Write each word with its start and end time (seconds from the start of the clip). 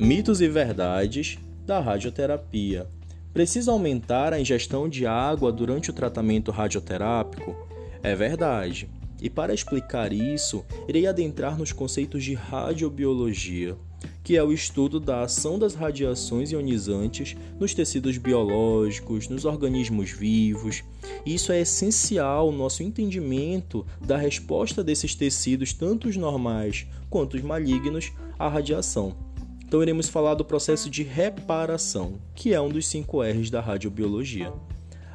Mitos 0.00 0.40
e 0.40 0.48
verdades 0.48 1.38
da 1.66 1.78
radioterapia. 1.78 2.88
Precisa 3.34 3.70
aumentar 3.70 4.32
a 4.32 4.40
ingestão 4.40 4.88
de 4.88 5.06
água 5.06 5.52
durante 5.52 5.90
o 5.90 5.92
tratamento 5.92 6.50
radioterápico? 6.50 7.54
É 8.02 8.16
verdade. 8.16 8.88
E 9.20 9.28
para 9.28 9.52
explicar 9.52 10.10
isso, 10.10 10.64
irei 10.88 11.06
adentrar 11.06 11.58
nos 11.58 11.70
conceitos 11.70 12.24
de 12.24 12.32
radiobiologia, 12.32 13.76
que 14.24 14.38
é 14.38 14.42
o 14.42 14.54
estudo 14.54 14.98
da 14.98 15.20
ação 15.20 15.58
das 15.58 15.74
radiações 15.74 16.50
ionizantes 16.50 17.36
nos 17.58 17.74
tecidos 17.74 18.16
biológicos, 18.16 19.28
nos 19.28 19.44
organismos 19.44 20.10
vivos. 20.10 20.82
Isso 21.26 21.52
é 21.52 21.60
essencial 21.60 22.46
ao 22.46 22.52
nosso 22.52 22.82
entendimento 22.82 23.86
da 24.00 24.16
resposta 24.16 24.82
desses 24.82 25.14
tecidos, 25.14 25.74
tanto 25.74 26.08
os 26.08 26.16
normais 26.16 26.86
quanto 27.10 27.36
os 27.36 27.42
malignos, 27.42 28.10
à 28.38 28.48
radiação. 28.48 29.14
Então 29.70 29.84
iremos 29.84 30.08
falar 30.08 30.34
do 30.34 30.44
processo 30.44 30.90
de 30.90 31.04
reparação, 31.04 32.14
que 32.34 32.52
é 32.52 32.60
um 32.60 32.68
dos 32.68 32.88
cinco 32.88 33.22
R's 33.22 33.50
da 33.50 33.60
radiobiologia. 33.60 34.52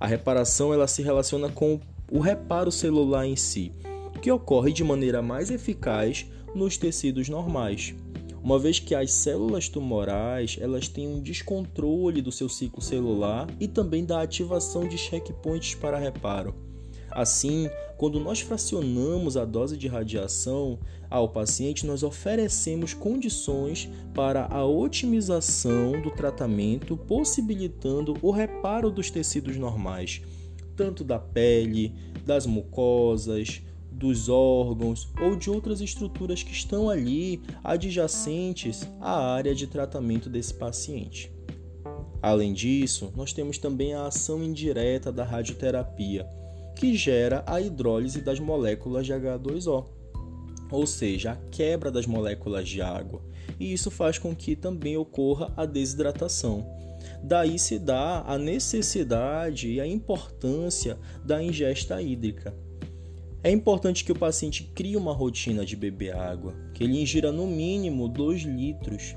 A 0.00 0.06
reparação 0.06 0.72
ela 0.72 0.88
se 0.88 1.02
relaciona 1.02 1.50
com 1.50 1.78
o 2.10 2.18
reparo 2.18 2.72
celular 2.72 3.26
em 3.26 3.36
si, 3.36 3.74
que 4.22 4.32
ocorre 4.32 4.72
de 4.72 4.82
maneira 4.82 5.20
mais 5.20 5.50
eficaz 5.50 6.24
nos 6.54 6.78
tecidos 6.78 7.28
normais, 7.28 7.94
uma 8.42 8.58
vez 8.58 8.78
que 8.78 8.94
as 8.94 9.12
células 9.12 9.68
tumorais 9.68 10.56
elas 10.58 10.88
têm 10.88 11.06
um 11.06 11.20
descontrole 11.20 12.22
do 12.22 12.32
seu 12.32 12.48
ciclo 12.48 12.80
celular 12.80 13.46
e 13.60 13.68
também 13.68 14.02
da 14.02 14.22
ativação 14.22 14.88
de 14.88 14.96
checkpoints 14.96 15.74
para 15.74 15.98
reparo. 15.98 16.67
Assim, 17.10 17.70
quando 17.96 18.20
nós 18.20 18.40
fracionamos 18.40 19.36
a 19.36 19.44
dose 19.44 19.76
de 19.76 19.88
radiação 19.88 20.78
ao 21.10 21.28
paciente, 21.28 21.86
nós 21.86 22.02
oferecemos 22.02 22.94
condições 22.94 23.88
para 24.14 24.46
a 24.46 24.64
otimização 24.64 26.00
do 26.00 26.10
tratamento, 26.10 26.96
possibilitando 26.96 28.16
o 28.22 28.30
reparo 28.30 28.90
dos 28.90 29.10
tecidos 29.10 29.56
normais, 29.56 30.20
tanto 30.76 31.02
da 31.02 31.18
pele, 31.18 31.94
das 32.24 32.46
mucosas, 32.46 33.62
dos 33.90 34.28
órgãos 34.28 35.08
ou 35.20 35.34
de 35.34 35.50
outras 35.50 35.80
estruturas 35.80 36.42
que 36.42 36.52
estão 36.52 36.88
ali 36.88 37.42
adjacentes 37.64 38.88
à 39.00 39.34
área 39.34 39.54
de 39.54 39.66
tratamento 39.66 40.30
desse 40.30 40.54
paciente. 40.54 41.32
Além 42.22 42.52
disso, 42.52 43.12
nós 43.16 43.32
temos 43.32 43.58
também 43.58 43.94
a 43.94 44.06
ação 44.06 44.42
indireta 44.42 45.10
da 45.10 45.24
radioterapia, 45.24 46.28
que 46.78 46.94
gera 46.94 47.42
a 47.44 47.60
hidrólise 47.60 48.20
das 48.20 48.38
moléculas 48.38 49.04
de 49.04 49.12
H2O, 49.12 49.84
ou 50.70 50.86
seja, 50.86 51.32
a 51.32 51.36
quebra 51.50 51.90
das 51.90 52.06
moléculas 52.06 52.68
de 52.68 52.80
água, 52.80 53.20
e 53.58 53.72
isso 53.72 53.90
faz 53.90 54.16
com 54.16 54.34
que 54.34 54.54
também 54.54 54.96
ocorra 54.96 55.52
a 55.56 55.66
desidratação. 55.66 56.64
Daí 57.20 57.58
se 57.58 57.80
dá 57.80 58.22
a 58.24 58.38
necessidade 58.38 59.68
e 59.68 59.80
a 59.80 59.86
importância 59.88 60.96
da 61.24 61.42
ingesta 61.42 62.00
hídrica. 62.00 62.54
É 63.42 63.50
importante 63.50 64.04
que 64.04 64.12
o 64.12 64.18
paciente 64.18 64.62
crie 64.72 64.96
uma 64.96 65.12
rotina 65.12 65.66
de 65.66 65.74
beber 65.74 66.14
água, 66.14 66.54
que 66.74 66.84
ele 66.84 67.00
ingira 67.00 67.32
no 67.32 67.48
mínimo 67.48 68.08
2 68.08 68.42
litros. 68.42 69.16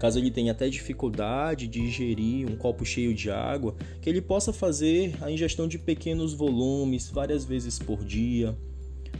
Caso 0.00 0.18
ele 0.18 0.32
tenha 0.32 0.50
até 0.50 0.68
dificuldade 0.68 1.68
de 1.68 1.80
ingerir 1.80 2.50
um 2.50 2.56
copo 2.56 2.84
cheio 2.84 3.14
de 3.14 3.30
água, 3.30 3.76
que 4.02 4.10
ele 4.10 4.20
possa 4.20 4.52
fazer 4.52 5.14
a 5.20 5.30
ingestão 5.30 5.68
de 5.68 5.78
pequenos 5.78 6.34
volumes 6.34 7.08
várias 7.08 7.44
vezes 7.44 7.78
por 7.78 8.04
dia 8.04 8.56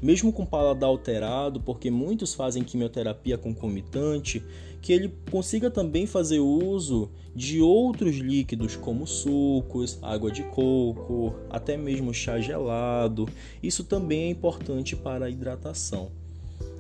mesmo 0.03 0.33
com 0.33 0.47
paladar 0.47 0.89
alterado, 0.89 1.61
porque 1.61 1.91
muitos 1.91 2.35
fazem 2.35 2.65
quimioterapia 2.65 3.37
concomitante, 3.37 4.43
que 4.81 4.93
ele 4.93 5.13
consiga 5.31 5.71
também 5.71 6.07
fazer 6.07 6.41
uso 6.41 7.11
de 7.35 7.61
outros 7.61 8.17
líquidos 8.17 8.77
como 8.77 9.07
sucos, 9.07 9.99
água 10.01 10.31
de 10.31 10.43
coco, 10.45 11.35
até 11.51 11.77
mesmo 11.77 12.15
chá 12.15 12.41
gelado. 12.41 13.29
Isso 13.63 13.85
também 13.85 14.23
é 14.23 14.31
importante 14.31 14.97
para 14.97 15.27
a 15.27 15.31
hidratação. 15.31 16.20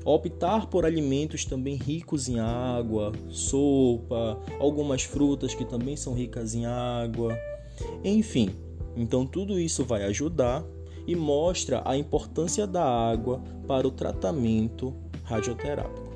Optar 0.04 0.66
por 0.66 0.86
alimentos 0.86 1.44
também 1.44 1.76
ricos 1.76 2.28
em 2.28 2.40
água, 2.40 3.12
sopa, 3.28 4.38
algumas 4.58 5.02
frutas 5.02 5.54
que 5.54 5.64
também 5.64 5.96
são 5.96 6.14
ricas 6.14 6.54
em 6.54 6.64
água. 6.64 7.36
Enfim, 8.02 8.50
então 8.96 9.26
tudo 9.26 9.58
isso 9.58 9.84
vai 9.84 10.04
ajudar 10.04 10.64
e 11.06 11.14
mostra 11.14 11.82
a 11.84 11.96
importância 11.96 12.66
da 12.66 12.84
água 12.84 13.42
para 13.66 13.86
o 13.86 13.90
tratamento 13.90 14.94
radioterápico. 15.24 16.09